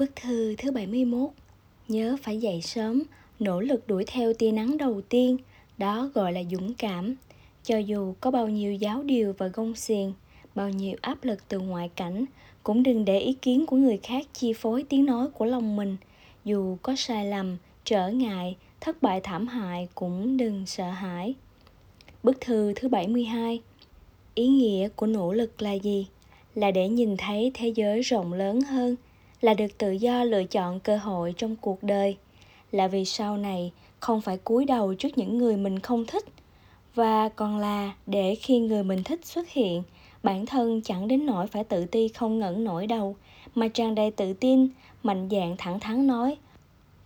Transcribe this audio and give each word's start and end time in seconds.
Bức 0.00 0.16
thư 0.16 0.54
thứ 0.58 0.70
71 0.70 1.30
Nhớ 1.88 2.16
phải 2.22 2.38
dậy 2.38 2.60
sớm, 2.62 3.02
nỗ 3.38 3.60
lực 3.60 3.86
đuổi 3.86 4.04
theo 4.06 4.32
tia 4.32 4.52
nắng 4.52 4.78
đầu 4.78 5.00
tiên, 5.00 5.36
đó 5.78 6.10
gọi 6.14 6.32
là 6.32 6.42
dũng 6.50 6.74
cảm. 6.74 7.14
Cho 7.64 7.78
dù 7.78 8.14
có 8.20 8.30
bao 8.30 8.48
nhiêu 8.48 8.74
giáo 8.74 9.02
điều 9.02 9.34
và 9.38 9.46
gông 9.46 9.74
xiềng, 9.74 10.12
bao 10.54 10.70
nhiêu 10.70 10.96
áp 11.00 11.24
lực 11.24 11.48
từ 11.48 11.58
ngoại 11.58 11.90
cảnh, 11.96 12.24
cũng 12.62 12.82
đừng 12.82 13.04
để 13.04 13.18
ý 13.18 13.32
kiến 13.32 13.66
của 13.66 13.76
người 13.76 13.96
khác 14.02 14.26
chi 14.32 14.52
phối 14.52 14.84
tiếng 14.88 15.06
nói 15.06 15.28
của 15.28 15.44
lòng 15.44 15.76
mình. 15.76 15.96
Dù 16.44 16.76
có 16.82 16.94
sai 16.96 17.26
lầm, 17.26 17.56
trở 17.84 18.10
ngại, 18.10 18.56
thất 18.80 19.02
bại 19.02 19.20
thảm 19.22 19.46
hại 19.46 19.88
cũng 19.94 20.36
đừng 20.36 20.66
sợ 20.66 20.90
hãi. 20.90 21.34
Bức 22.22 22.40
thư 22.40 22.72
thứ 22.76 22.88
72 22.88 23.60
Ý 24.34 24.48
nghĩa 24.48 24.88
của 24.96 25.06
nỗ 25.06 25.32
lực 25.32 25.62
là 25.62 25.72
gì? 25.72 26.06
Là 26.54 26.70
để 26.70 26.88
nhìn 26.88 27.16
thấy 27.16 27.50
thế 27.54 27.68
giới 27.68 28.00
rộng 28.00 28.32
lớn 28.32 28.60
hơn– 28.60 28.96
là 29.40 29.54
được 29.54 29.78
tự 29.78 29.90
do 29.90 30.24
lựa 30.24 30.44
chọn 30.44 30.80
cơ 30.80 30.96
hội 30.96 31.34
trong 31.36 31.56
cuộc 31.56 31.82
đời. 31.82 32.16
Là 32.72 32.88
vì 32.88 33.04
sau 33.04 33.36
này 33.36 33.72
không 34.00 34.20
phải 34.20 34.36
cúi 34.36 34.64
đầu 34.64 34.94
trước 34.94 35.18
những 35.18 35.38
người 35.38 35.56
mình 35.56 35.78
không 35.78 36.04
thích, 36.06 36.24
và 36.94 37.28
còn 37.28 37.58
là 37.58 37.92
để 38.06 38.34
khi 38.34 38.58
người 38.58 38.82
mình 38.82 39.04
thích 39.04 39.24
xuất 39.24 39.48
hiện, 39.48 39.82
bản 40.22 40.46
thân 40.46 40.82
chẳng 40.82 41.08
đến 41.08 41.26
nỗi 41.26 41.46
phải 41.46 41.64
tự 41.64 41.84
ti 41.84 42.08
không 42.08 42.38
ngẩng 42.38 42.64
nổi 42.64 42.86
đầu 42.86 43.16
mà 43.54 43.68
tràn 43.68 43.94
đầy 43.94 44.10
tự 44.10 44.32
tin, 44.32 44.68
mạnh 45.02 45.28
dạn 45.30 45.54
thẳng 45.58 45.80
thắn 45.80 46.06
nói, 46.06 46.36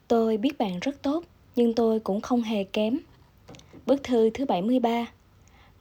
tôi 0.08 0.36
biết 0.36 0.58
bạn 0.58 0.78
rất 0.80 1.02
tốt, 1.02 1.24
nhưng 1.56 1.74
tôi 1.74 2.00
cũng 2.00 2.20
không 2.20 2.42
hề 2.42 2.64
kém. 2.64 2.98
Bức 3.86 4.02
thư 4.02 4.30
thứ 4.30 4.44
73 4.44 5.06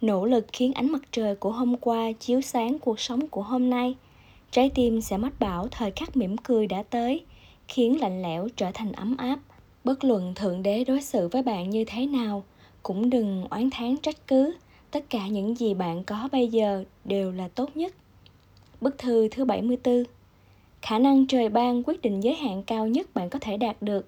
nỗ 0.01 0.25
lực 0.25 0.45
khiến 0.53 0.73
ánh 0.73 0.91
mặt 0.91 1.01
trời 1.11 1.35
của 1.35 1.51
hôm 1.51 1.77
qua 1.77 2.11
chiếu 2.11 2.41
sáng 2.41 2.79
cuộc 2.79 2.99
sống 2.99 3.27
của 3.27 3.41
hôm 3.41 3.69
nay 3.69 3.95
trái 4.53 4.69
tim 4.75 5.01
sẽ 5.01 5.17
mách 5.17 5.39
bảo 5.39 5.67
thời 5.71 5.91
khắc 5.91 6.17
mỉm 6.17 6.37
cười 6.37 6.67
đã 6.67 6.83
tới, 6.83 7.25
khiến 7.67 7.99
lạnh 8.01 8.21
lẽo 8.21 8.47
trở 8.55 8.71
thành 8.73 8.91
ấm 8.91 9.17
áp. 9.17 9.39
Bất 9.83 10.03
luận 10.03 10.33
thượng 10.35 10.63
đế 10.63 10.83
đối 10.83 11.01
xử 11.01 11.27
với 11.27 11.41
bạn 11.41 11.69
như 11.69 11.85
thế 11.87 12.05
nào, 12.05 12.43
cũng 12.83 13.09
đừng 13.09 13.45
oán 13.49 13.69
thán 13.69 13.97
trách 13.97 14.27
cứ. 14.27 14.53
Tất 14.91 15.09
cả 15.09 15.27
những 15.27 15.55
gì 15.55 15.73
bạn 15.73 16.03
có 16.03 16.29
bây 16.31 16.47
giờ 16.47 16.83
đều 17.05 17.31
là 17.31 17.47
tốt 17.47 17.77
nhất. 17.77 17.95
Bức 18.81 18.97
thư 18.97 19.27
thứ 19.31 19.45
74 19.45 20.03
khả 20.81 20.99
năng 20.99 21.27
trời 21.27 21.49
ban 21.49 21.83
quyết 21.83 22.01
định 22.01 22.23
giới 22.23 22.33
hạn 22.35 22.63
cao 22.63 22.87
nhất 22.87 23.13
bạn 23.13 23.29
có 23.29 23.39
thể 23.39 23.57
đạt 23.57 23.81
được. 23.81 24.07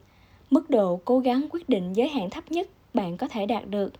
Mức 0.49 0.69
độ 0.69 0.99
cố 1.05 1.19
gắng 1.19 1.47
quyết 1.51 1.69
định 1.69 1.93
giới 1.93 2.07
hạn 2.07 2.29
thấp 2.29 2.51
nhất 2.51 2.69
bạn 2.93 3.17
có 3.17 3.27
thể 3.27 3.45
đạt 3.45 3.69
được. 3.69 3.93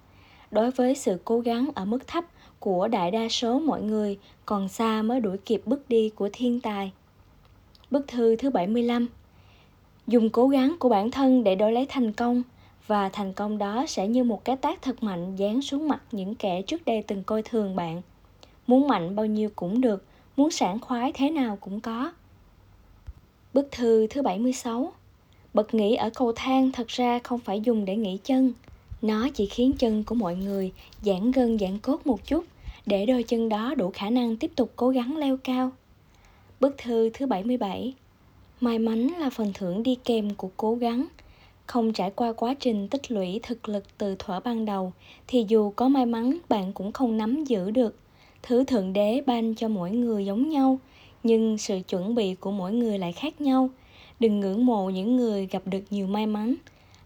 Đối 0.51 0.71
với 0.71 0.95
sự 0.95 1.19
cố 1.25 1.39
gắng 1.39 1.69
ở 1.75 1.85
mức 1.85 2.07
thấp 2.07 2.25
của 2.59 2.87
đại 2.87 3.11
đa 3.11 3.29
số 3.29 3.59
mọi 3.59 3.81
người 3.81 4.17
còn 4.45 4.69
xa 4.69 5.01
mới 5.01 5.19
đuổi 5.19 5.37
kịp 5.37 5.61
bước 5.65 5.89
đi 5.89 6.09
của 6.09 6.29
thiên 6.33 6.61
tài. 6.61 6.91
Bức 7.91 8.07
thư 8.07 8.35
thứ 8.35 8.49
75 8.49 9.07
Dùng 10.07 10.29
cố 10.29 10.47
gắng 10.47 10.75
của 10.79 10.89
bản 10.89 11.11
thân 11.11 11.43
để 11.43 11.55
đổi 11.55 11.71
lấy 11.71 11.85
thành 11.89 12.13
công 12.13 12.43
và 12.87 13.09
thành 13.09 13.33
công 13.33 13.57
đó 13.57 13.85
sẽ 13.87 14.07
như 14.07 14.23
một 14.23 14.45
cái 14.45 14.55
tác 14.55 14.81
thật 14.81 15.03
mạnh 15.03 15.35
dán 15.35 15.61
xuống 15.61 15.87
mặt 15.87 16.01
những 16.11 16.35
kẻ 16.35 16.61
trước 16.61 16.85
đây 16.85 17.03
từng 17.07 17.23
coi 17.23 17.41
thường 17.41 17.75
bạn. 17.75 18.01
Muốn 18.67 18.87
mạnh 18.87 19.15
bao 19.15 19.25
nhiêu 19.25 19.49
cũng 19.55 19.81
được, 19.81 20.03
muốn 20.37 20.51
sảng 20.51 20.79
khoái 20.79 21.11
thế 21.13 21.29
nào 21.29 21.57
cũng 21.61 21.79
có. 21.79 22.11
Bức 23.53 23.67
thư 23.71 24.07
thứ 24.07 24.21
76 24.21 24.93
Bật 25.53 25.73
nghỉ 25.73 25.95
ở 25.95 26.09
cầu 26.09 26.31
thang 26.35 26.71
thật 26.71 26.87
ra 26.87 27.19
không 27.19 27.39
phải 27.39 27.61
dùng 27.61 27.85
để 27.85 27.95
nghỉ 27.95 28.17
chân. 28.23 28.53
Nó 29.05 29.29
chỉ 29.33 29.45
khiến 29.45 29.73
chân 29.79 30.03
của 30.03 30.15
mọi 30.15 30.35
người 30.35 30.71
giãn 31.01 31.31
gân 31.31 31.59
giãn 31.59 31.77
cốt 31.77 32.07
một 32.07 32.27
chút 32.27 32.45
để 32.85 33.05
đôi 33.05 33.23
chân 33.23 33.49
đó 33.49 33.75
đủ 33.75 33.91
khả 33.93 34.09
năng 34.09 34.37
tiếp 34.37 34.51
tục 34.55 34.71
cố 34.75 34.89
gắng 34.89 35.17
leo 35.17 35.37
cao. 35.37 35.71
Bức 36.59 36.77
thư 36.77 37.09
thứ 37.13 37.25
77 37.25 37.93
May 38.61 38.79
mắn 38.79 39.07
là 39.19 39.29
phần 39.29 39.53
thưởng 39.53 39.83
đi 39.83 39.95
kèm 39.95 40.35
của 40.35 40.49
cố 40.57 40.75
gắng. 40.75 41.05
Không 41.67 41.93
trải 41.93 42.11
qua 42.11 42.33
quá 42.33 42.53
trình 42.59 42.87
tích 42.87 43.11
lũy 43.11 43.39
thực 43.43 43.69
lực 43.69 43.83
từ 43.97 44.15
thuở 44.19 44.39
ban 44.39 44.65
đầu 44.65 44.93
thì 45.27 45.45
dù 45.47 45.71
có 45.75 45.87
may 45.87 46.05
mắn 46.05 46.37
bạn 46.49 46.73
cũng 46.73 46.91
không 46.91 47.17
nắm 47.17 47.43
giữ 47.43 47.71
được. 47.71 47.95
Thứ 48.43 48.63
thượng 48.63 48.93
đế 48.93 49.21
ban 49.25 49.55
cho 49.55 49.67
mỗi 49.67 49.91
người 49.91 50.25
giống 50.25 50.49
nhau, 50.49 50.79
nhưng 51.23 51.57
sự 51.57 51.79
chuẩn 51.89 52.15
bị 52.15 52.35
của 52.35 52.51
mỗi 52.51 52.73
người 52.73 52.99
lại 52.99 53.11
khác 53.11 53.41
nhau. 53.41 53.69
Đừng 54.19 54.39
ngưỡng 54.39 54.65
mộ 54.65 54.89
những 54.89 55.15
người 55.15 55.47
gặp 55.47 55.61
được 55.65 55.83
nhiều 55.89 56.07
may 56.07 56.27
mắn. 56.27 56.55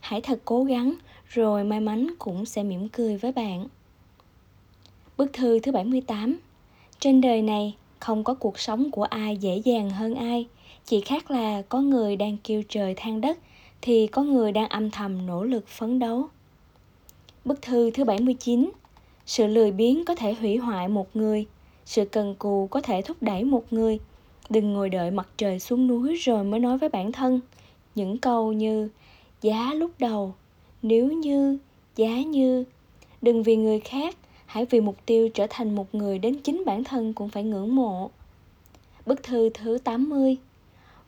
Hãy 0.02 0.22
thật 0.22 0.40
cố 0.46 0.64
gắng, 0.64 0.94
rồi 1.30 1.64
may 1.64 1.80
mắn 1.80 2.08
cũng 2.20 2.46
sẽ 2.46 2.64
mỉm 2.64 2.90
cười 2.90 3.18
với 3.18 3.32
bạn. 3.32 3.68
Bức 5.18 5.34
thư 5.34 5.60
thứ 5.60 5.72
78 5.72 6.40
Trên 7.00 7.22
đời 7.22 7.42
này 7.42 7.76
không 8.00 8.24
có 8.24 8.34
cuộc 8.34 8.60
sống 8.60 8.92
của 8.92 9.04
ai 9.04 9.38
dễ 9.38 9.56
dàng 9.56 9.90
hơn 9.90 10.16
ai. 10.16 10.48
Chỉ 10.86 11.02
khác 11.02 11.32
là 11.32 11.62
có 11.62 11.82
người 11.82 12.16
đang 12.16 12.38
kêu 12.44 12.64
trời 12.70 12.94
than 12.98 13.22
đất 13.22 13.38
Thì 13.82 14.08
có 14.08 14.24
người 14.24 14.52
đang 14.52 14.70
âm 14.70 14.92
thầm 14.92 15.26
nỗ 15.26 15.44
lực 15.44 15.68
phấn 15.68 16.00
đấu. 16.00 16.28
Bức 17.46 17.62
thư 17.62 17.92
thứ 17.92 18.04
79 18.04 18.72
Sự 19.26 19.48
lười 19.48 19.72
biếng 19.72 20.06
có 20.06 20.16
thể 20.16 20.34
hủy 20.34 20.58
hoại 20.58 20.88
một 20.88 21.16
người. 21.16 21.46
Sự 21.86 22.06
cần 22.06 22.36
cù 22.36 22.68
có 22.68 22.82
thể 22.82 23.02
thúc 23.02 23.18
đẩy 23.22 23.44
một 23.44 23.74
người. 23.74 24.00
Đừng 24.50 24.74
ngồi 24.74 24.90
đợi 24.90 25.12
mặt 25.12 25.28
trời 25.38 25.60
xuống 25.60 25.88
núi 25.88 26.16
rồi 26.16 26.44
mới 26.44 26.60
nói 26.60 26.78
với 26.78 26.90
bản 26.90 27.12
thân 27.12 27.40
Những 27.96 28.18
câu 28.18 28.54
như, 28.54 28.90
Giá 29.42 29.74
lúc 29.74 29.92
đầu 30.00 30.34
nếu 30.82 31.12
như 31.12 31.58
Giá 31.96 32.22
như 32.22 32.66
Đừng 33.22 33.44
vì 33.44 33.56
người 33.56 33.80
khác 33.80 34.16
hãy 34.46 34.66
vì 34.66 34.82
mục 34.82 34.98
tiêu 35.06 35.30
trở 35.30 35.48
thành 35.50 35.76
một 35.76 35.96
người 35.96 36.20
đến 36.20 36.40
chính 36.44 36.64
bản 36.66 36.84
thân 36.84 37.14
cũng 37.14 37.30
phải 37.30 37.44
ngưỡng 37.44 37.76
mộ. 37.76 38.10
Bức 39.06 39.24
thư 39.24 39.50
thứ 39.54 39.78
80 39.84 40.38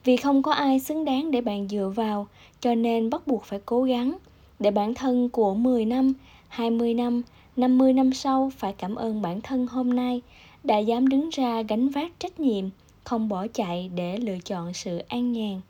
Vì 0.04 0.16
không 0.16 0.42
có 0.42 0.52
ai 0.52 0.80
xứng 0.80 1.04
đáng 1.04 1.30
để 1.30 1.40
bạn 1.40 1.68
dựa 1.68 1.92
vào, 1.96 2.26
cho 2.60 2.74
nên 2.74 3.10
bắt 3.10 3.26
buộc 3.26 3.44
phải 3.44 3.60
cố 3.66 3.82
gắng, 3.82 4.18
để 4.58 4.70
bản 4.70 4.94
thân 4.94 5.28
của 5.28 5.54
10 5.54 5.84
năm, 5.84 6.12
20 6.48 6.94
năm, 6.94 7.22
50 7.56 7.92
năm 7.92 8.12
sau 8.12 8.52
phải 8.56 8.72
cảm 8.72 8.94
ơn 8.94 9.22
bản 9.22 9.40
thân 9.40 9.66
hôm 9.66 9.96
nay 9.96 10.22
đã 10.64 10.78
dám 10.78 11.08
đứng 11.08 11.28
ra 11.30 11.62
gánh 11.62 11.88
vác 11.88 12.20
trách 12.20 12.40
nhiệm, 12.40 12.64
không 13.04 13.28
bỏ 13.28 13.46
chạy 13.46 13.90
để 13.94 14.16
lựa 14.16 14.38
chọn 14.44 14.74
sự 14.74 14.98
an 15.08 15.32
nhàn. 15.32 15.60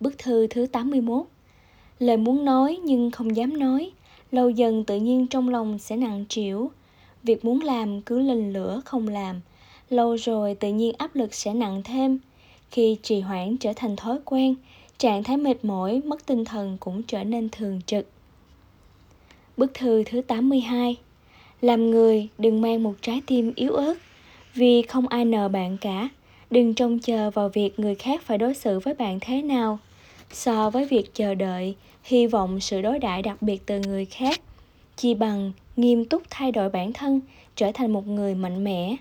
Bức 0.00 0.18
thư 0.18 0.46
thứ 0.46 0.66
81 0.66 1.26
Lời 1.98 2.16
muốn 2.16 2.44
nói 2.44 2.78
nhưng 2.84 3.10
không 3.10 3.36
dám 3.36 3.58
nói, 3.58 3.90
lâu 4.32 4.50
dần 4.50 4.84
tự 4.84 4.96
nhiên 4.96 5.26
trong 5.26 5.48
lòng 5.48 5.78
sẽ 5.78 5.96
nặng 5.96 6.24
trĩu. 6.28 6.70
Việc 7.22 7.44
muốn 7.44 7.60
làm 7.60 8.02
cứ 8.02 8.18
lên 8.18 8.52
lửa 8.52 8.82
không 8.84 9.08
làm 9.08 9.40
lâu 9.90 10.14
rồi 10.14 10.54
tự 10.54 10.68
nhiên 10.72 10.92
áp 10.98 11.16
lực 11.16 11.34
sẽ 11.34 11.54
nặng 11.54 11.82
thêm. 11.84 12.18
Khi 12.70 12.96
trì 13.02 13.20
hoãn 13.20 13.56
trở 13.56 13.72
thành 13.76 13.96
thói 13.96 14.18
quen 14.24 14.54
trạng 14.98 15.24
thái 15.24 15.36
mệt 15.36 15.64
mỏi 15.64 16.00
mất 16.04 16.26
tinh 16.26 16.44
thần 16.44 16.76
cũng 16.80 17.02
trở 17.02 17.24
nên 17.24 17.48
thường 17.48 17.80
trực. 17.86 18.06
Bức 19.56 19.74
thư 19.74 20.02
thứ 20.06 20.20
82 20.20 20.96
làm 21.62 21.90
người 21.90 22.28
đừng 22.38 22.60
mang 22.60 22.82
một 22.82 22.94
trái 23.00 23.22
tim 23.26 23.52
yếu 23.56 23.72
ớt 23.72 23.94
vì 24.54 24.82
không 24.82 25.08
ai 25.08 25.24
nợ 25.24 25.48
bạn 25.48 25.76
cả. 25.80 26.08
Đừng 26.50 26.74
trông 26.74 26.98
chờ 26.98 27.30
vào 27.30 27.48
việc 27.48 27.78
người 27.78 27.94
khác 27.94 28.22
phải 28.22 28.38
đối 28.38 28.54
xử 28.54 28.78
với 28.78 28.94
bạn 28.94 29.18
thế 29.20 29.42
nào 29.42 29.78
so 30.34 30.70
với 30.70 30.84
việc 30.84 31.14
chờ 31.14 31.34
đợi, 31.34 31.76
hy 32.02 32.26
vọng 32.26 32.60
sự 32.60 32.82
đối 32.82 32.98
đãi 32.98 33.22
đặc 33.22 33.42
biệt 33.42 33.66
từ 33.66 33.80
người 33.80 34.04
khác, 34.04 34.40
chỉ 34.96 35.14
bằng 35.14 35.52
nghiêm 35.76 36.04
túc 36.04 36.22
thay 36.30 36.52
đổi 36.52 36.68
bản 36.68 36.92
thân, 36.92 37.20
trở 37.56 37.70
thành 37.74 37.92
một 37.92 38.06
người 38.06 38.34
mạnh 38.34 38.64
mẽ. 38.64 38.96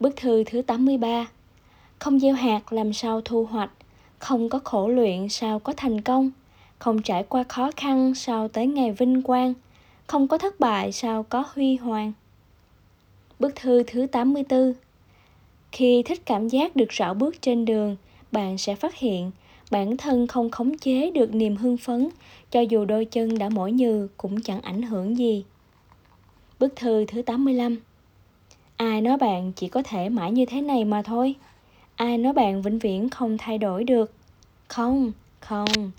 Bức 0.00 0.16
thư 0.16 0.44
thứ 0.44 0.62
83 0.62 1.26
không 1.98 2.20
gieo 2.20 2.34
hạt 2.34 2.72
làm 2.72 2.92
sao 2.92 3.20
thu 3.20 3.44
hoạch, 3.44 3.70
không 4.18 4.48
có 4.48 4.60
khổ 4.64 4.88
luyện 4.88 5.28
sao 5.28 5.58
có 5.58 5.72
thành 5.76 6.00
công, 6.00 6.30
không 6.78 7.02
trải 7.02 7.22
qua 7.22 7.44
khó 7.48 7.70
khăn 7.76 8.14
sao 8.14 8.48
tới 8.48 8.66
ngày 8.66 8.92
vinh 8.92 9.22
quang, 9.22 9.54
không 10.06 10.28
có 10.28 10.38
thất 10.38 10.60
bại 10.60 10.92
sao 10.92 11.22
có 11.22 11.44
huy 11.54 11.76
hoàng. 11.76 12.12
Bức 13.38 13.54
thư 13.56 13.82
thứ 13.86 14.06
84 14.06 14.74
khi 15.72 16.02
thích 16.02 16.22
cảm 16.26 16.48
giác 16.48 16.76
được 16.76 16.88
rõ 16.88 17.14
bước 17.14 17.42
trên 17.42 17.64
đường, 17.64 17.96
bạn 18.32 18.58
sẽ 18.58 18.74
phát 18.74 18.94
hiện 18.94 19.30
bản 19.70 19.96
thân 19.96 20.26
không 20.26 20.50
khống 20.50 20.78
chế 20.78 21.10
được 21.10 21.34
niềm 21.34 21.56
hưng 21.56 21.76
phấn, 21.76 22.08
cho 22.50 22.60
dù 22.60 22.84
đôi 22.84 23.04
chân 23.04 23.38
đã 23.38 23.48
mỏi 23.48 23.72
nhừ 23.72 24.08
cũng 24.16 24.40
chẳng 24.40 24.60
ảnh 24.60 24.82
hưởng 24.82 25.18
gì. 25.18 25.44
Bức 26.58 26.76
thư 26.76 27.04
thứ 27.08 27.22
85 27.22 27.76
ai 28.76 29.00
nói 29.00 29.16
bạn 29.16 29.52
chỉ 29.52 29.68
có 29.68 29.82
thể 29.82 30.08
mãi 30.08 30.32
như 30.32 30.46
thế 30.46 30.60
này 30.60 30.84
mà 30.84 31.02
thôi. 31.02 31.34
Ai 31.96 32.18
nói 32.18 32.32
bạn 32.32 32.62
vĩnh 32.62 32.78
viễn 32.78 33.08
không 33.08 33.38
thay 33.38 33.58
đổi 33.58 33.84
được. 33.84 34.12
Không 34.68 35.12
không. 35.40 35.90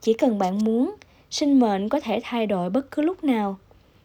Chỉ 0.00 0.12
cần 0.12 0.38
bạn 0.38 0.64
muốn, 0.64 0.94
sinh 1.30 1.60
mệnh 1.60 1.88
có 1.88 2.00
thể 2.00 2.20
thay 2.22 2.46
đổi 2.46 2.70
bất 2.70 2.90
cứ 2.90 3.02
lúc 3.02 3.24
nào. 3.24 3.58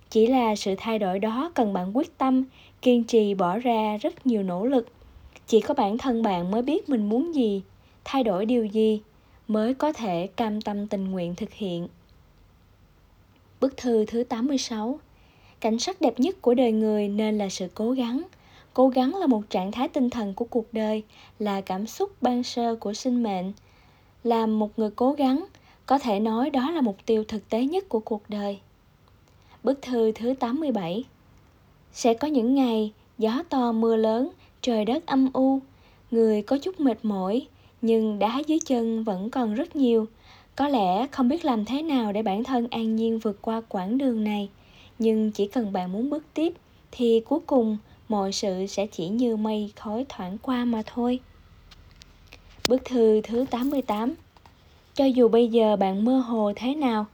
Chỉ 0.10 0.28
là 0.28 0.56
sự 0.56 0.76
thay 0.78 1.00
đổi 1.00 1.20
đó 1.20 1.52
cần 1.56 1.74
bạn 1.74 1.98
quyết 1.98 2.18
tâm, 2.18 2.44
kiên 2.82 3.04
trì 3.04 3.34
bỏ 3.34 3.58
ra 3.58 3.98
rất 4.02 4.28
nhiều 4.28 4.44
nỗ 4.44 4.66
lực. 4.66 4.88
Chỉ 5.48 5.62
có 5.62 5.74
bản 5.74 5.98
thân 5.98 6.24
bạn 6.24 6.52
mới 6.52 6.62
biết 6.62 6.90
mình 6.90 7.10
muốn 7.10 7.36
gì 7.36 7.62
thay 8.04 8.24
đổi 8.24 8.46
điều 8.46 8.66
gì 8.66 9.02
mới 9.48 9.74
có 9.74 9.94
thể 9.94 10.28
cam 10.36 10.62
tâm 10.62 10.88
tình 10.88 11.12
nguyện 11.12 11.36
thực 11.36 11.54
hiện. 11.54 11.88
Bức 13.62 13.78
thư 13.78 14.06
thứ 14.06 14.24
86 14.24 15.00
Cảnh 15.60 15.80
sắc 15.80 16.02
đẹp 16.02 16.20
nhất 16.20 16.42
của 16.42 16.54
đời 16.54 16.72
người 16.72 17.08
nên 17.08 17.38
là 17.38 17.50
sự 17.50 17.68
cố 17.74 17.92
gắng. 17.92 18.22
cố 18.74 18.88
gắng 18.88 19.16
là 19.16 19.28
một 19.28 19.42
trạng 19.50 19.72
thái 19.72 19.88
tinh 19.88 20.10
thần 20.10 20.34
của 20.34 20.46
cuộc 20.46 20.74
đời, 20.74 21.04
là 21.40 21.62
cảm 21.62 21.88
xúc 21.88 22.12
ban 22.22 22.44
sơ 22.44 22.76
của 22.76 22.94
sinh 22.94 23.24
mệnh 23.24 23.54
làm 24.24 24.60
một 24.60 24.80
người 24.80 24.90
cố 24.96 25.14
gắng, 25.14 25.46
có 25.86 26.00
thể 26.00 26.20
nói 26.20 26.50
đó 26.50 26.72
là 26.72 26.82
mục 26.82 26.98
tiêu 27.06 27.24
thực 27.28 27.50
tế 27.50 27.66
nhất 27.66 27.90
của 27.90 28.00
cuộc 28.00 28.22
đời 28.28 28.60
bức 29.64 29.82
thư 29.82 30.12
thứ 30.12 30.34
87 30.40 31.04
sẽ 31.94 32.14
có 32.14 32.28
những 32.28 32.56
ngày, 32.56 32.92
gió 33.18 33.44
to 33.50 33.72
mưa 33.72 33.96
lớn, 33.96 34.30
trời 34.62 34.86
đất 34.86 35.06
âm 35.06 35.30
u, 35.34 35.60
người 36.12 36.42
có 36.42 36.58
chút 36.58 36.80
mệt 36.80 36.98
mỏi 37.04 37.48
nhưng 37.84 38.20
đá 38.20 38.42
dưới 38.48 38.60
chân 38.66 39.04
vẫn 39.04 39.30
còn 39.30 39.56
rất 39.56 39.76
nhiều 39.76 40.08
có 40.56 40.68
lẽ 40.68 41.08
không 41.12 41.30
biết 41.30 41.46
làm 41.46 41.66
thế 41.66 41.82
nào 41.82 42.12
để 42.12 42.22
bản 42.22 42.44
thân 42.44 42.68
an 42.72 42.96
nhiên 42.96 43.20
vượt 43.20 43.42
qua 43.42 43.62
quãng 43.70 43.98
đường 43.98 44.24
này 44.24 44.50
nhưng 45.00 45.32
chỉ 45.32 45.48
cần 45.48 45.74
bạn 45.74 45.92
muốn 45.92 46.10
bước 46.10 46.24
tiếp 46.34 46.54
thì 46.92 47.22
cuối 47.26 47.40
cùng 47.48 47.78
mọi 48.10 48.32
sự 48.32 48.66
sẽ 48.68 48.88
chỉ 48.88 49.08
như 49.08 49.36
mây 49.36 49.72
khói 49.76 50.06
thoảng 50.10 50.38
qua 50.42 50.66
mà 50.66 50.82
thôi. 50.86 51.20
Bức 52.70 52.86
thư 52.86 53.22
thứ 53.22 53.46
88 53.50 54.14
Cho 54.94 55.06
dù 55.06 55.28
bây 55.28 55.48
giờ 55.48 55.76
bạn 55.76 56.06
mơ 56.06 56.20
hồ 56.20 56.54
thế 56.56 56.76
nào, 56.76 57.06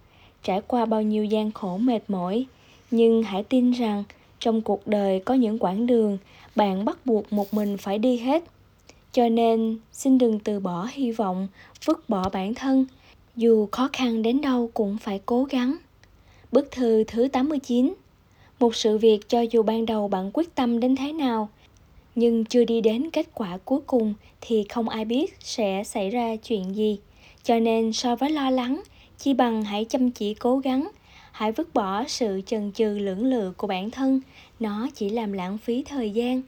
trải 0.44 0.62
qua 0.68 0.86
bao 0.86 1.02
nhiêu 1.02 1.26
gian 1.26 1.52
khổ 1.52 1.78
mệt 1.78 2.00
mỏi, 2.08 2.46
nhưng 2.92 3.24
hãy 3.24 3.44
tin 3.44 3.72
rằng 3.72 4.04
trong 4.40 4.62
cuộc 4.62 4.88
đời 4.88 5.20
có 5.20 5.34
những 5.34 5.60
quãng 5.60 5.88
đường 5.88 6.18
bạn 6.56 6.86
bắt 6.86 7.06
buộc 7.06 7.34
một 7.34 7.54
mình 7.54 7.78
phải 7.78 8.00
đi 8.00 8.18
hết. 8.18 8.44
Cho 9.12 9.30
nên, 9.30 9.78
xin 9.92 10.18
đừng 10.18 10.40
từ 10.40 10.60
bỏ 10.60 10.88
hy 10.92 11.12
vọng, 11.12 11.48
vứt 11.86 12.10
bỏ 12.10 12.30
bản 12.30 12.54
thân, 12.54 12.86
dù 13.36 13.68
khó 13.72 13.90
khăn 13.94 14.22
đến 14.22 14.42
đâu 14.42 14.72
cũng 14.74 14.98
phải 14.98 15.22
cố 15.26 15.44
gắng. 15.44 15.78
Bức 16.52 16.72
thư 16.72 17.04
thứ 17.08 17.28
89 17.28 17.94
Một 18.60 18.76
sự 18.76 18.98
việc 18.98 19.30
cho 19.30 19.42
dù 19.42 19.64
ban 19.64 19.86
đầu 19.86 20.08
bạn 20.08 20.32
quyết 20.34 20.56
tâm 20.56 20.80
đến 20.80 20.96
thế 20.96 21.14
nào, 21.14 21.50
nhưng 22.16 22.46
chưa 22.46 22.64
đi 22.66 22.82
đến 22.82 23.10
kết 23.10 23.28
quả 23.34 23.58
cuối 23.66 23.80
cùng 23.88 24.14
thì 24.42 24.66
không 24.70 24.90
ai 24.90 25.06
biết 25.06 25.38
sẽ 25.40 25.84
xảy 25.84 26.10
ra 26.10 26.36
chuyện 26.36 26.76
gì. 26.76 27.00
Cho 27.44 27.60
nên 27.60 27.94
so 27.94 28.16
với 28.16 28.30
lo 28.30 28.50
lắng, 28.50 28.82
chi 29.18 29.34
bằng 29.34 29.64
hãy 29.64 29.86
chăm 29.86 30.12
chỉ 30.12 30.34
cố 30.34 30.58
gắng, 30.60 30.90
hãy 31.32 31.52
vứt 31.52 31.74
bỏ 31.74 32.04
sự 32.08 32.42
chần 32.46 32.72
chừ 32.72 33.00
lưỡng 33.00 33.26
lự 33.26 33.54
của 33.58 33.68
bản 33.68 33.92
thân, 33.92 34.22
nó 34.60 34.88
chỉ 34.96 35.10
làm 35.10 35.34
lãng 35.34 35.58
phí 35.58 35.84
thời 35.84 36.12
gian. 36.12 36.42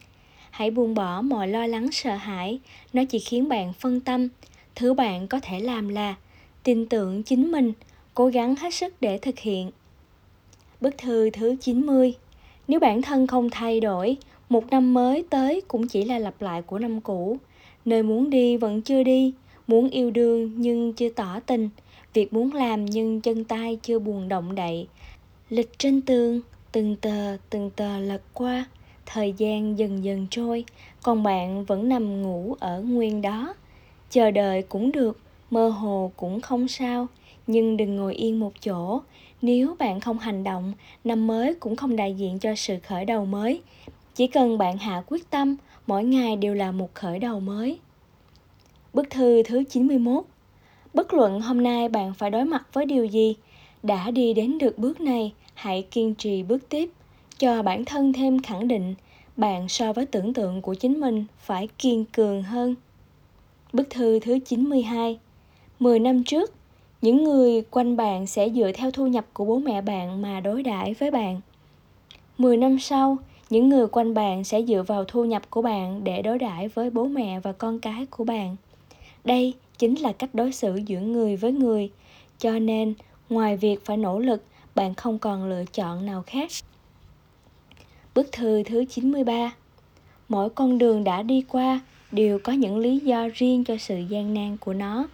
Hãy 0.52 0.70
buông 0.70 0.94
bỏ 0.94 1.22
mọi 1.22 1.48
lo 1.48 1.66
lắng 1.66 1.92
sợ 1.92 2.14
hãi, 2.14 2.58
nó 2.92 3.02
chỉ 3.08 3.18
khiến 3.18 3.48
bạn 3.48 3.72
phân 3.72 4.00
tâm. 4.00 4.28
Thứ 4.74 4.94
bạn 4.94 5.28
có 5.28 5.40
thể 5.42 5.60
làm 5.60 5.88
là 5.88 6.14
tin 6.62 6.86
tưởng 6.86 7.22
chính 7.22 7.52
mình, 7.52 7.72
cố 8.14 8.26
gắng 8.26 8.56
hết 8.56 8.74
sức 8.74 8.94
để 9.00 9.18
thực 9.18 9.38
hiện. 9.38 9.70
Bức 10.80 10.98
thư 10.98 11.30
thứ 11.30 11.56
90 11.60 12.14
Nếu 12.68 12.80
bản 12.80 13.02
thân 13.02 13.26
không 13.26 13.50
thay 13.50 13.80
đổi, 13.80 14.16
một 14.48 14.70
năm 14.70 14.94
mới 14.94 15.24
tới 15.30 15.60
cũng 15.68 15.88
chỉ 15.88 16.04
là 16.04 16.18
lặp 16.18 16.42
lại 16.42 16.62
của 16.62 16.78
năm 16.78 17.00
cũ. 17.00 17.36
Nơi 17.84 18.02
muốn 18.02 18.30
đi 18.30 18.56
vẫn 18.56 18.82
chưa 18.82 19.02
đi, 19.02 19.34
muốn 19.66 19.88
yêu 19.88 20.10
đương 20.10 20.52
nhưng 20.56 20.92
chưa 20.92 21.08
tỏ 21.08 21.40
tình, 21.40 21.68
việc 22.14 22.32
muốn 22.32 22.54
làm 22.54 22.84
nhưng 22.86 23.20
chân 23.20 23.44
tay 23.44 23.78
chưa 23.82 23.98
buồn 23.98 24.28
động 24.28 24.54
đậy. 24.54 24.86
Lịch 25.50 25.78
trên 25.78 26.00
tường, 26.00 26.40
từng 26.72 26.96
tờ 26.96 27.36
từng 27.50 27.70
tờ 27.76 27.98
lật 27.98 28.22
qua, 28.32 28.66
thời 29.12 29.34
gian 29.36 29.78
dần 29.78 30.04
dần 30.04 30.26
trôi, 30.30 30.64
còn 31.02 31.22
bạn 31.22 31.64
vẫn 31.64 31.88
nằm 31.88 32.22
ngủ 32.22 32.56
ở 32.60 32.80
nguyên 32.80 33.22
đó. 33.22 33.54
Chờ 34.10 34.30
đợi 34.30 34.62
cũng 34.62 34.92
được, 34.92 35.18
mơ 35.50 35.68
hồ 35.68 36.12
cũng 36.16 36.40
không 36.40 36.68
sao, 36.68 37.06
nhưng 37.46 37.76
đừng 37.76 37.96
ngồi 37.96 38.14
yên 38.14 38.40
một 38.40 38.52
chỗ, 38.60 39.00
nếu 39.42 39.76
bạn 39.78 40.00
không 40.00 40.18
hành 40.18 40.44
động, 40.44 40.72
năm 41.04 41.26
mới 41.26 41.54
cũng 41.54 41.76
không 41.76 41.96
đại 41.96 42.14
diện 42.14 42.38
cho 42.38 42.54
sự 42.54 42.76
khởi 42.82 43.04
đầu 43.04 43.24
mới. 43.24 43.60
Chỉ 44.14 44.26
cần 44.26 44.58
bạn 44.58 44.78
hạ 44.78 45.02
quyết 45.06 45.30
tâm, 45.30 45.56
mỗi 45.86 46.04
ngày 46.04 46.36
đều 46.36 46.54
là 46.54 46.72
một 46.72 46.94
khởi 46.94 47.18
đầu 47.18 47.40
mới. 47.40 47.78
Bức 48.92 49.10
thư 49.10 49.42
thứ 49.42 49.62
91 49.70 50.24
Bất 50.94 51.14
luận 51.14 51.40
hôm 51.40 51.62
nay 51.62 51.88
bạn 51.88 52.14
phải 52.14 52.30
đối 52.30 52.44
mặt 52.44 52.66
với 52.72 52.86
điều 52.86 53.04
gì, 53.04 53.36
đã 53.82 54.10
đi 54.10 54.34
đến 54.34 54.58
được 54.58 54.78
bước 54.78 55.00
này, 55.00 55.32
hãy 55.54 55.82
kiên 55.90 56.14
trì 56.14 56.42
bước 56.42 56.68
tiếp, 56.68 56.90
cho 57.42 57.62
bản 57.62 57.84
thân 57.84 58.12
thêm 58.12 58.42
khẳng 58.42 58.68
định, 58.68 58.94
bạn 59.36 59.68
so 59.68 59.92
với 59.92 60.06
tưởng 60.06 60.34
tượng 60.34 60.62
của 60.62 60.74
chính 60.74 61.00
mình 61.00 61.24
phải 61.38 61.68
kiên 61.78 62.04
cường 62.04 62.42
hơn. 62.42 62.74
Bức 63.72 63.90
thư 63.90 64.20
thứ 64.20 64.38
92 64.38 65.18
10 65.78 65.98
năm 65.98 66.24
trước, 66.24 66.52
những 67.00 67.24
người 67.24 67.62
quanh 67.62 67.96
bạn 67.96 68.26
sẽ 68.26 68.48
dựa 68.50 68.72
theo 68.74 68.90
thu 68.90 69.06
nhập 69.06 69.24
của 69.32 69.44
bố 69.44 69.58
mẹ 69.58 69.80
bạn 69.80 70.22
mà 70.22 70.40
đối 70.40 70.62
đãi 70.62 70.94
với 70.94 71.10
bạn. 71.10 71.40
10 72.38 72.56
năm 72.56 72.78
sau 72.78 73.18
những 73.50 73.68
người 73.68 73.86
quanh 73.86 74.14
bạn 74.14 74.44
sẽ 74.44 74.62
dựa 74.62 74.82
vào 74.82 75.04
thu 75.04 75.24
nhập 75.24 75.42
của 75.50 75.62
bạn 75.62 76.04
để 76.04 76.22
đối 76.22 76.38
đãi 76.38 76.68
với 76.68 76.90
bố 76.90 77.06
mẹ 77.06 77.40
và 77.40 77.52
con 77.52 77.80
cái 77.80 78.06
của 78.06 78.24
bạn. 78.24 78.56
Đây 79.24 79.54
chính 79.78 79.94
là 79.94 80.12
cách 80.12 80.30
đối 80.34 80.52
xử 80.52 80.80
giữa 80.86 81.00
người 81.00 81.36
với 81.36 81.52
người 81.52 81.90
cho 82.38 82.58
nên 82.58 82.94
ngoài 83.28 83.56
việc 83.56 83.84
phải 83.84 83.96
nỗ 83.96 84.18
lực 84.18 84.44
bạn 84.74 84.94
không 84.94 85.18
còn 85.18 85.50
lựa 85.50 85.64
chọn 85.72 86.06
nào 86.06 86.22
khác. 86.26 86.50
Bức 88.14 88.32
thư 88.32 88.62
thứ 88.62 88.84
93 88.84 89.54
Mỗi 90.28 90.50
con 90.50 90.78
đường 90.78 91.04
đã 91.04 91.22
đi 91.22 91.44
qua 91.48 91.80
đều 92.12 92.38
có 92.38 92.52
những 92.52 92.78
lý 92.78 92.98
do 92.98 93.28
riêng 93.34 93.64
cho 93.64 93.76
sự 93.76 93.96
gian 94.08 94.34
nan 94.34 94.56
của 94.56 94.74
nó 94.74 95.06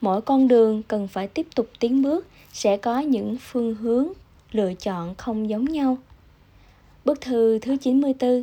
mỗi 0.00 0.20
con 0.20 0.48
đường 0.48 0.82
cần 0.82 1.08
phải 1.08 1.28
tiếp 1.28 1.46
tục 1.54 1.68
tiến 1.78 2.02
bước 2.02 2.26
sẽ 2.52 2.76
có 2.76 2.98
những 2.98 3.36
phương 3.40 3.74
hướng 3.74 4.08
lựa 4.52 4.74
chọn 4.74 5.14
không 5.14 5.48
giống 5.48 5.64
nhau. 5.64 5.98
Bức 7.04 7.20
thư 7.20 7.58
thứ 7.58 7.76
94 7.76 8.42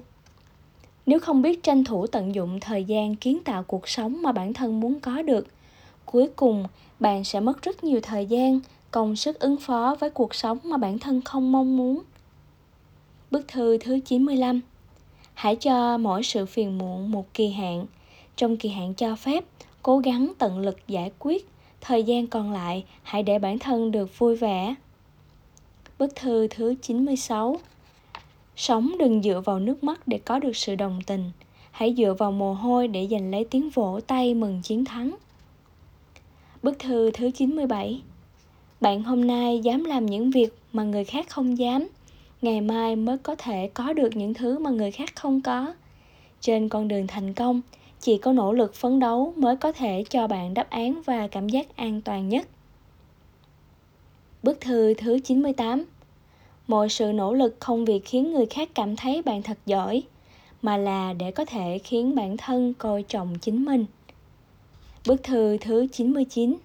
Nếu 1.06 1.20
không 1.20 1.42
biết 1.42 1.64
tranh 1.64 1.84
thủ 1.84 2.08
tận 2.08 2.36
dụng 2.36 2.60
thời 2.60 2.84
gian 2.84 3.16
kiến 3.16 3.40
tạo 3.44 3.64
cuộc 3.64 3.88
sống 3.88 4.22
mà 4.22 4.32
bản 4.32 4.54
thân 4.54 4.80
muốn 4.80 5.00
có 5.00 5.22
được, 5.22 5.48
cuối 6.06 6.30
cùng 6.36 6.66
bạn 7.00 7.24
sẽ 7.24 7.40
mất 7.40 7.62
rất 7.62 7.84
nhiều 7.84 8.00
thời 8.04 8.26
gian, 8.26 8.60
công 8.92 9.16
sức 9.16 9.40
ứng 9.40 9.58
phó 9.58 9.96
với 10.00 10.10
cuộc 10.10 10.36
sống 10.36 10.58
mà 10.64 10.78
bản 10.78 11.00
thân 11.00 11.22
không 11.22 11.52
mong 11.52 11.78
muốn. 11.78 12.00
Bức 13.34 13.48
thư 13.48 13.78
thứ 13.78 14.00
95 14.00 14.62
Hãy 15.34 15.56
cho 15.56 15.98
mỗi 15.98 16.24
sự 16.24 16.46
phiền 16.46 16.78
muộn 16.78 17.12
một 17.12 17.34
kỳ 17.34 17.50
hạn. 17.50 17.86
Trong 18.36 18.58
kỳ 18.58 18.70
hạn 18.70 18.94
cho 18.94 19.16
phép, 19.16 19.44
cố 19.82 19.98
gắng 19.98 20.34
tận 20.38 20.60
lực 20.60 20.88
giải 20.88 21.12
quyết. 21.20 21.50
Thời 21.82 22.04
gian 22.04 22.28
còn 22.28 22.52
lại 22.52 22.86
hãy 23.04 23.24
để 23.24 23.40
bản 23.40 23.60
thân 23.60 23.92
được 23.92 24.20
vui 24.20 24.36
vẻ. 24.36 24.76
Bức 26.00 26.16
thư 26.16 26.48
thứ 26.48 26.76
96 26.82 27.60
Sống 28.56 28.96
đừng 29.00 29.22
dựa 29.22 29.42
vào 29.46 29.60
nước 29.60 29.84
mắt 29.84 30.08
để 30.08 30.20
có 30.26 30.40
được 30.40 30.56
sự 30.56 30.76
đồng 30.76 31.00
tình. 31.08 31.32
Hãy 31.72 31.96
dựa 31.98 32.14
vào 32.18 32.32
mồ 32.32 32.54
hôi 32.54 32.88
để 32.88 33.08
giành 33.12 33.32
lấy 33.32 33.46
tiếng 33.46 33.70
vỗ 33.70 34.00
tay 34.08 34.34
mừng 34.34 34.62
chiến 34.62 34.86
thắng. 34.86 35.16
Bức 36.64 36.80
thư 36.80 37.12
thứ 37.12 37.32
97 37.32 38.02
Bạn 38.82 39.04
hôm 39.04 39.28
nay 39.28 39.60
dám 39.60 39.84
làm 39.84 40.06
những 40.06 40.32
việc 40.32 40.50
mà 40.74 40.84
người 40.84 41.04
khác 41.04 41.30
không 41.30 41.58
dám. 41.58 41.88
Ngày 42.44 42.62
mai 42.62 42.96
mới 42.96 43.18
có 43.18 43.36
thể 43.36 43.70
có 43.74 43.94
được 43.94 44.16
những 44.16 44.34
thứ 44.34 44.60
mà 44.60 44.70
người 44.70 44.92
khác 44.92 45.16
không 45.16 45.42
có 45.42 45.74
Trên 46.42 46.70
con 46.70 46.88
đường 46.88 47.08
thành 47.08 47.34
công 47.34 47.62
chỉ 48.00 48.18
có 48.18 48.34
nỗ 48.34 48.54
lực 48.54 48.76
phấn 48.76 49.00
đấu 49.00 49.34
mới 49.36 49.56
có 49.56 49.72
thể 49.72 50.04
cho 50.10 50.28
bạn 50.28 50.54
đáp 50.54 50.70
án 50.70 51.02
và 51.06 51.28
cảm 51.28 51.50
giác 51.50 51.76
an 51.76 52.02
toàn 52.02 52.30
nhất. 52.30 52.48
Bức 54.44 54.62
thư 54.62 54.94
thứ 54.94 55.20
98 55.20 55.86
Mọi 56.68 56.90
sự 56.90 57.12
nỗ 57.14 57.34
lực 57.34 57.58
không 57.60 57.86
vì 57.86 58.00
khiến 58.00 58.32
người 58.34 58.46
khác 58.46 58.70
cảm 58.76 58.96
thấy 58.96 59.22
bạn 59.22 59.42
thật 59.44 59.58
giỏi, 59.66 60.04
mà 60.62 60.78
là 60.78 61.14
để 61.14 61.32
có 61.32 61.46
thể 61.46 61.80
khiến 61.84 62.16
bản 62.16 62.38
thân 62.38 62.74
coi 62.74 63.04
trọng 63.04 63.40
chính 63.42 63.66
mình. 63.66 63.86
Bức 65.08 65.24
thư 65.24 65.58
thứ 65.58 65.88
99 65.92 66.56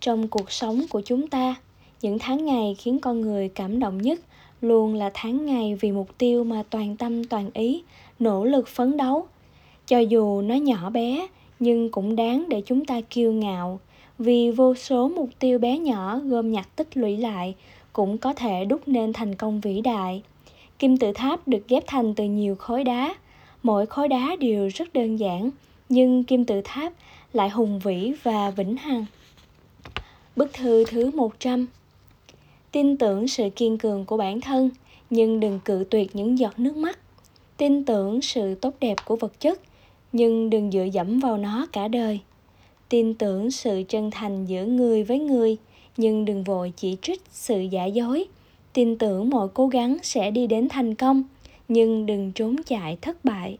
Trong 0.00 0.28
cuộc 0.28 0.52
sống 0.52 0.84
của 0.90 1.02
chúng 1.04 1.28
ta, 1.28 1.54
những 2.02 2.18
tháng 2.18 2.44
ngày 2.44 2.76
khiến 2.78 2.98
con 2.98 3.20
người 3.20 3.48
cảm 3.48 3.78
động 3.78 4.02
nhất 4.02 4.20
luôn 4.64 4.94
là 4.94 5.10
tháng 5.14 5.46
ngày 5.46 5.78
vì 5.80 5.92
mục 5.92 6.08
tiêu 6.18 6.44
mà 6.44 6.62
toàn 6.70 6.96
tâm 6.96 7.24
toàn 7.24 7.50
ý, 7.54 7.82
nỗ 8.18 8.44
lực 8.44 8.68
phấn 8.68 8.96
đấu. 8.96 9.26
Cho 9.86 9.98
dù 9.98 10.42
nó 10.42 10.54
nhỏ 10.54 10.90
bé 10.90 11.26
nhưng 11.58 11.90
cũng 11.90 12.16
đáng 12.16 12.44
để 12.48 12.62
chúng 12.66 12.84
ta 12.84 13.00
kiêu 13.10 13.32
ngạo 13.32 13.80
vì 14.18 14.50
vô 14.50 14.74
số 14.74 15.08
mục 15.08 15.28
tiêu 15.38 15.58
bé 15.58 15.78
nhỏ 15.78 16.18
gom 16.18 16.52
nhặt 16.52 16.68
tích 16.76 16.96
lũy 16.96 17.16
lại 17.16 17.54
cũng 17.92 18.18
có 18.18 18.32
thể 18.32 18.64
đúc 18.64 18.80
nên 18.86 19.12
thành 19.12 19.34
công 19.34 19.60
vĩ 19.60 19.80
đại. 19.80 20.22
Kim 20.78 20.96
tự 20.96 21.12
tháp 21.12 21.48
được 21.48 21.68
ghép 21.68 21.84
thành 21.86 22.14
từ 22.14 22.24
nhiều 22.24 22.56
khối 22.56 22.84
đá. 22.84 23.14
Mỗi 23.62 23.86
khối 23.86 24.08
đá 24.08 24.36
đều 24.40 24.68
rất 24.74 24.92
đơn 24.92 25.16
giản 25.16 25.50
nhưng 25.88 26.24
kim 26.24 26.44
tự 26.44 26.60
tháp 26.64 26.92
lại 27.32 27.48
hùng 27.48 27.78
vĩ 27.78 28.12
và 28.22 28.50
vĩnh 28.50 28.76
hằng. 28.76 29.04
Bức 30.36 30.52
thư 30.52 30.84
thứ 30.84 31.10
100 31.14 31.66
tin 32.74 32.96
tưởng 32.96 33.28
sự 33.28 33.48
kiên 33.56 33.78
cường 33.78 34.04
của 34.04 34.16
bản 34.16 34.40
thân, 34.40 34.70
nhưng 35.10 35.40
đừng 35.40 35.60
cự 35.64 35.84
tuyệt 35.90 36.16
những 36.16 36.38
giọt 36.38 36.58
nước 36.58 36.76
mắt. 36.76 36.98
Tin 37.56 37.84
tưởng 37.84 38.20
sự 38.20 38.54
tốt 38.54 38.74
đẹp 38.80 38.96
của 39.04 39.16
vật 39.16 39.40
chất, 39.40 39.60
nhưng 40.12 40.50
đừng 40.50 40.70
dựa 40.70 40.84
dẫm 40.92 41.20
vào 41.20 41.38
nó 41.38 41.66
cả 41.72 41.88
đời. 41.88 42.20
Tin 42.88 43.14
tưởng 43.14 43.50
sự 43.50 43.82
chân 43.88 44.10
thành 44.10 44.46
giữa 44.46 44.64
người 44.64 45.04
với 45.04 45.18
người, 45.18 45.56
nhưng 45.96 46.24
đừng 46.24 46.44
vội 46.44 46.72
chỉ 46.76 46.96
trích 47.02 47.22
sự 47.30 47.60
giả 47.60 47.84
dối. 47.84 48.24
Tin 48.72 48.98
tưởng 48.98 49.30
mọi 49.30 49.48
cố 49.54 49.66
gắng 49.66 49.96
sẽ 50.02 50.30
đi 50.30 50.46
đến 50.46 50.68
thành 50.68 50.94
công, 50.94 51.24
nhưng 51.68 52.06
đừng 52.06 52.32
trốn 52.32 52.56
chạy 52.66 52.98
thất 53.00 53.24
bại. 53.24 53.58